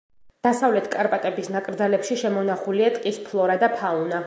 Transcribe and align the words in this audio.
დასავლეთ 0.45 0.87
კარპატების 0.93 1.51
ნაკრძალებში 1.57 2.19
შემონახულია 2.23 2.91
ტყის 2.97 3.23
ფლორა 3.29 3.61
და 3.65 3.73
ფაუნა. 3.79 4.19